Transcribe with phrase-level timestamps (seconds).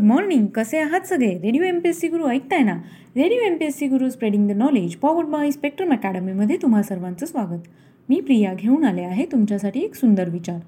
[0.00, 1.38] Morning कसे आहात सगळे?
[1.38, 2.72] Radio M P S C Guru ऐकताय ना?
[3.16, 7.26] Radio M P S C Guru spreading the knowledge powered by Spectrum अकॅडमीमध्ये तुम्हा सर्वांचं
[7.26, 7.60] स्वागत.
[8.08, 10.58] मी प्रिया घेऊन आले आहे तुमच्यासाठी एक सुंदर विचार.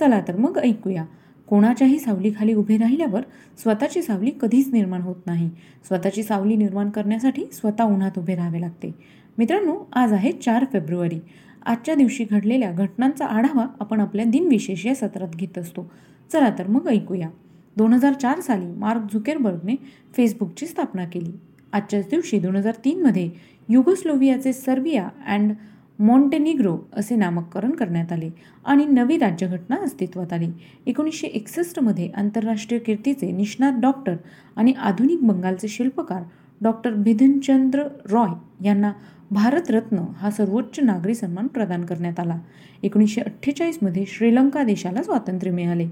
[0.00, 1.04] चला तर मग ऐकूया.
[1.48, 3.20] कोणाच्याही सावलीखाली उभे राहिल्यावर
[3.58, 5.50] स्वतःची सावली कधीच निर्माण होत नाही.
[5.86, 8.90] स्वतःची सावली निर्माण करण्यासाठी स्वतः उन्हात उभे राहावे लागते.
[9.38, 11.20] मित्रांनो आज आहे चार फेब्रुवारी.
[11.66, 15.90] आजच्या दिवशी घडलेल्या घटनांचा आढावा आपण आपल्या दिनविशेष या सत्रात घेत असतो.
[16.32, 17.28] चला तर मग ऐकूया.
[17.76, 19.74] दोन हजार चार साली मार्क झुकेरबर्गने
[20.16, 21.32] फेसबुकची स्थापना केली.
[21.72, 23.30] आजच्याच दिवशी दोन हजार तीनमध्ये
[23.68, 25.52] युगोस्लोवियाचे सर्बिया अँड
[25.98, 28.30] मॉन्टेनिग्रो असे नामकरण करण्यात आले
[28.64, 30.48] आणि नवी राज्यघटना अस्तित्वात आली.
[30.86, 34.14] एकोणीसशे एकसष्टमध्ये आंतरराष्ट्रीय कीर्तीचे निष्णात डॉक्टर
[34.56, 36.22] आणि आधुनिक बंगालचे शिल्पकार
[36.60, 38.92] डॉक्टर भिधनचंद्र रॉय यांना
[39.30, 42.38] भारतरत्न हा सर्वोच्च नागरी सन्मान प्रदान करण्यात आला.
[42.82, 45.86] एकोणीसशे अठ्ठेचाळीसमध्ये श्रीलंका देशाला स्वातंत्र्य मिळाले.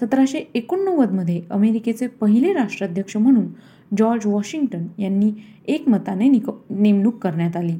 [0.00, 3.46] सतराशे एकोणनव्वदमध्ये अमेरिकेचे पहिले राष्ट्राध्यक्ष म्हणून
[3.98, 5.32] जॉर्ज वॉशिंग्टन यांनी
[5.66, 7.74] एकमताने निक नेमणूक करण्यात आली.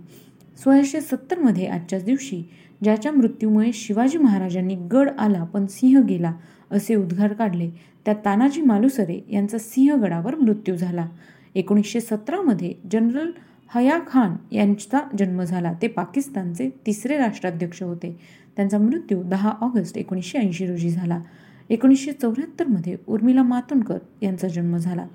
[0.64, 2.42] सोळाशे सत्तरमध्ये आजच्याच दिवशी
[2.82, 6.32] ज्याच्या मृत्यूमुळे शिवाजी महाराजांनी गड आला पण सिंह गेला
[6.70, 7.70] असे उद्गार काढले
[8.04, 11.08] त्या तानाजी मालुसरे यांचा सिंहगडावर मृत्यू झाला.
[11.54, 13.30] एकोणीसशे सतरामध्ये जनरल
[13.74, 15.72] हया खान यांचा जन्म झाला.
[15.82, 18.16] ते पाकिस्तानचे तिसरे राष्ट्राध्यक्ष होते.
[18.56, 21.20] त्यांचा मृत्यू दहा ऑगस्ट एकोणीसशे ऐंशी रोजी झाला.
[21.70, 25.06] एकोणीसशे चौऱ्याहत्तरमध्ये उर्मिला मातोंडकर यांचा जन्म झाला.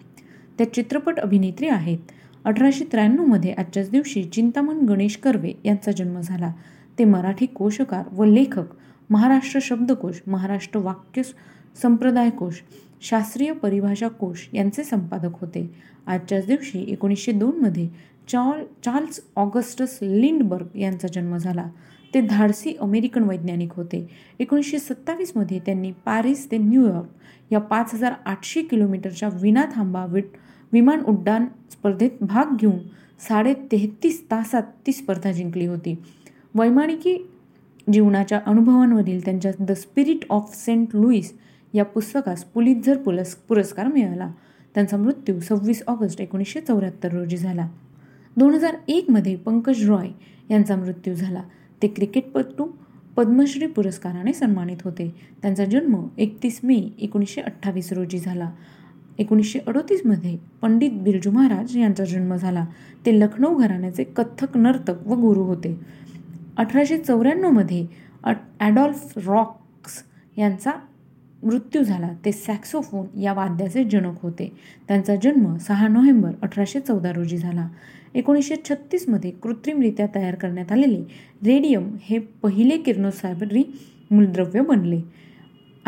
[0.57, 1.97] त्या चित्रपट अभिनेत्री आहेत.
[2.45, 6.53] अठराशे त्र्याण्णवमध्ये आजच्याच दिवशी चिंतामण गणेश कर्वे यांचा जन्म झाला.
[6.99, 8.63] ते मराठी कोशकार व लेखक
[9.09, 11.21] महाराष्ट्र शब्दकोश महाराष्ट्र वाक्य
[11.81, 12.61] संप्रदाय कोश
[13.01, 15.71] शास्त्रीय परिभाषा कोश यांचे संपादक होते.
[16.07, 17.87] आजच्याच दिवशी एकोणीसशे दोनमध्ये
[18.27, 21.65] चार्ल चार्ल्स ऑगस्टस लिंडबर्ग यांचा जन्म झाला.
[22.13, 24.07] ते धाडसी अमेरिकन वैज्ञानिक होते.
[24.39, 27.07] एकोणीसशे सत्तावीसमध्ये त्यांनी पॅरिस ते न्यूयॉर्क
[27.51, 30.21] या पाच हजार आठशे किलोमीटरच्या विना थांबा वि
[30.73, 32.79] विमान उड्डाण स्पर्धेत भाग घेऊन
[33.19, 35.95] साडे तेहतीस तासात ती स्पर्धा जिंकली होती.
[36.55, 37.17] वैमानिकी
[37.93, 41.33] जीवनाच्या अनुभवांवरील त्यांच्या the spirit of Saint Louis
[41.73, 44.31] या पुस्तकास पुलितझर पुलस पुरस्कार मिळाला.
[44.75, 47.67] त्यांचा मृत्यू सव्वीस ऑगस्ट एकोणीसशे चौऱ्याहत्तर रोजी झाला.
[48.37, 50.07] दोन हजार एकमध्ये पंकज रॉय
[50.49, 51.43] यांचा मृत्यू झाला.
[51.81, 52.67] ते क्रिकेटपटू
[53.17, 55.13] पद्मश्री पुरस्काराने सन्मानित होते.
[55.41, 58.51] त्यांचा जन्म एकतीस मे एकोणीसशे अठ्ठावीस रोजी झाला.
[59.19, 62.65] एकोणीसशे अडोतीसमध्ये पंडित बिरजू महाराज यांचा जन्म झाला.
[63.05, 65.79] ते लखनौ घराण्याचे कथ्थक नर्तक व गुरु होते.
[66.57, 67.85] अठराशे चौऱ्याण्णवमध्ये
[68.59, 70.03] ॲडॉल्फ रॉक्स
[70.37, 70.71] यांचा
[71.43, 74.51] मृत्यू झाला ते सॅक्सोफोन या वाद्याचे जनक होते.
[74.87, 77.69] त्यांचा जन्म सहा नोव्हेंबर अठराशे चौदा रोजी झाला.
[78.13, 81.01] एकोणीसशे छत्तीसमध्ये कृत्रिमरित्या तयार करण्यात आलेले
[81.45, 83.77] रेडियम हे पहिले किरणोत्सारी
[84.11, 85.01] मूलद्रव्य बनले.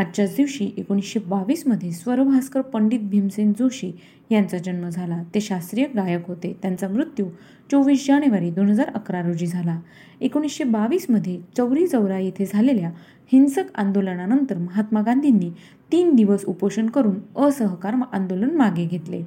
[0.02, 3.92] आजच्याच दिवशी एकोणीसशे बावीसमध्ये स्वरभास्कर पंडित भीमसेन जोशी
[4.30, 5.22] यांचा जन्म झाला.
[5.36, 6.54] ते शास्त्रीय गायक होते.
[6.62, 7.26] त्यांचा मृत्यू
[7.72, 9.80] चोवीस जानेवारी दोन हजार अकरा रोजी झाला.
[10.22, 12.92] एकोणीसशे बावीसमध्ये चौरी चौरा येथे झालेल्या
[13.32, 15.50] हिंसक आंदोलनानंतर महात्मा गांधींनी
[15.92, 19.22] तीन दिवस उपोषण करून असहकार आंदोलन मागे घेतले.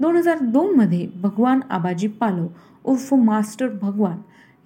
[0.00, 2.46] दोन हजार दोनमध्ये भगवान आबाजी पालो
[2.84, 4.16] उर्फ मास्टर भगवान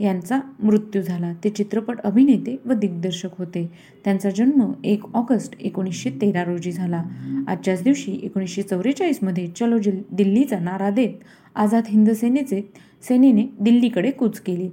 [0.02, 1.32] यांचा मृत्यू झाला.
[1.44, 3.70] ते चित्रपट अभिनेते व दिग्दर्शक होते.
[4.04, 7.02] त्यांचा जन्म एक ऑगस्ट एकोणीसशे तेरा रोजी झाला.
[7.48, 11.24] आजच्याच दिवशी एकोणीसशे चौवेचाळीसमध्ये चलो जिल दिल्लीचा नारा देत
[11.54, 12.62] आझाद हिंद सेनेचे
[13.02, 14.68] सेनेने दिल्लीकडे कूच केली.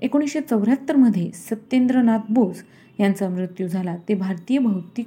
[0.00, 2.62] एकोणीसशे चौऱ्याहत्तरमध्ये सत्येंद्रनाथ बोस
[3.00, 3.96] यांचा मृत्यू झाला.
[4.08, 5.06] ते भारतीय भौतिक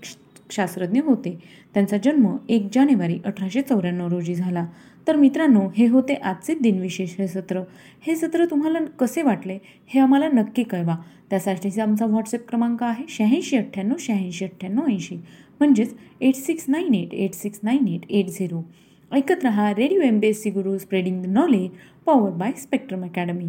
[0.51, 1.37] शास्त्रज्ञ होते.
[1.73, 4.65] त्यांचा जन्म एक जानेवारी अठराशे चौऱ्याण्णव रोजी झाला.
[5.07, 7.61] तर मित्रांनो हे होते आजचे दिनविशेष हे सत्र.
[8.07, 9.57] हे सत्र तुम्हाला कसे वाटले
[9.87, 10.95] हे आम्हाला नक्की कळवा.
[11.29, 15.15] त्यासाठीचा आमचा व्हॉट्सअप क्रमांक आहे शहाऐंशी अठ्ठ्याण्णव शहाऐंशी अठ्ठ्याण्णव ऐंशी.
[15.59, 18.61] म्हणजेच eight six nine eight eight six nine eight eight zero.
[19.11, 21.69] ऐकत रहा radio M B S C Guru spreading the knowledge
[22.05, 23.45] power by Spectrum academy.